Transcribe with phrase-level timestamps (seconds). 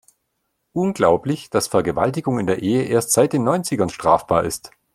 [0.73, 4.71] Unglaublich, dass Vergewaltigung in der Ehe erst seit den Neunzigern strafbar ist.